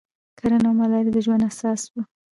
[0.39, 1.93] کرنه او مالداري د ژوند اساس و